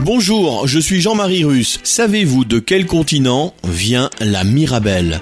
[0.00, 1.78] Bonjour, je suis Jean-Marie Russe.
[1.84, 5.20] Savez-vous de quel continent vient la Mirabelle?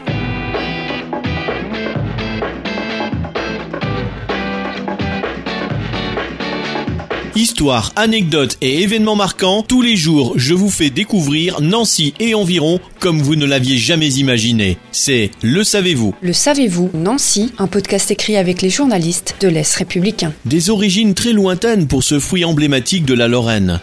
[7.37, 12.81] Histoire, anecdotes et événements marquants, tous les jours je vous fais découvrir Nancy et environ
[12.99, 14.79] comme vous ne l'aviez jamais imaginé.
[14.91, 20.33] C'est Le Savez-vous Le savez-vous, Nancy, un podcast écrit avec les journalistes de l'Est républicain.
[20.47, 23.81] Des origines très lointaines pour ce fruit emblématique de la Lorraine.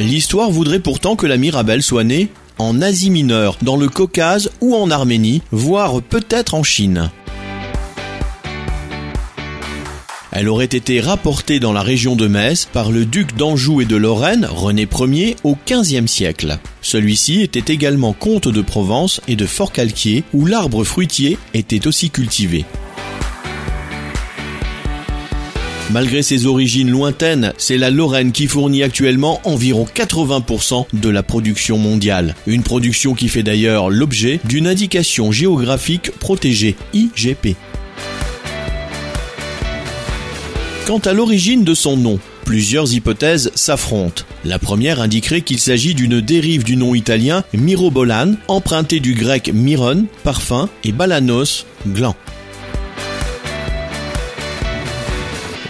[0.00, 4.74] L'histoire voudrait pourtant que la Mirabelle soit née en Asie mineure, dans le Caucase ou
[4.74, 7.10] en Arménie, voire peut-être en Chine.
[10.32, 13.96] Elle aurait été rapportée dans la région de Metz par le duc d'Anjou et de
[13.96, 16.58] Lorraine, René Ier, au XVe siècle.
[16.80, 22.64] Celui-ci était également comte de Provence et de Fort-Calquier, où l'arbre fruitier était aussi cultivé.
[25.92, 31.78] Malgré ses origines lointaines, c'est la Lorraine qui fournit actuellement environ 80% de la production
[31.78, 32.36] mondiale.
[32.46, 37.56] Une production qui fait d'ailleurs l'objet d'une indication géographique protégée, IGP.
[40.86, 44.22] Quant à l'origine de son nom, plusieurs hypothèses s'affrontent.
[44.44, 50.04] La première indiquerait qu'il s'agit d'une dérive du nom italien mirobolan, emprunté du grec miron,
[50.22, 52.14] parfum, et balanos, gland.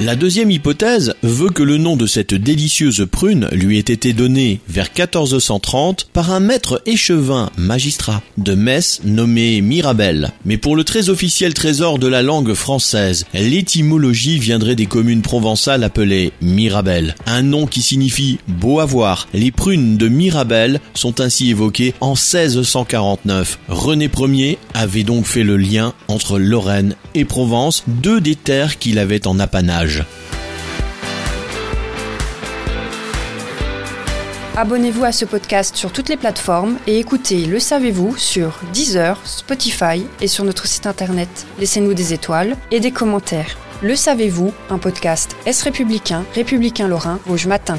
[0.02, 4.60] La deuxième hypothèse veut que le nom de cette délicieuse prune lui ait été donné
[4.66, 10.32] vers 1430 par un maître échevin magistrat de Metz nommé Mirabel.
[10.46, 15.84] Mais pour le très officiel trésor de la langue française, l'étymologie viendrait des communes provençales
[15.84, 19.28] appelées Mirabel, un nom qui signifie beau à voir.
[19.34, 23.58] Les prunes de Mirabel sont ainsi évoquées en 1649.
[23.68, 28.98] René Ier avait donc fait le lien entre Lorraine et Provence, deux des terres qu'il
[28.98, 29.89] avait en apanage.
[34.56, 40.04] Abonnez-vous à ce podcast sur toutes les plateformes et écoutez Le Savez-vous sur Deezer, Spotify
[40.20, 41.46] et sur notre site internet.
[41.58, 43.56] Laissez-nous des étoiles et des commentaires.
[43.80, 47.78] Le Savez-vous, un podcast Est républicain, républicain lorrain, Rouge Matin.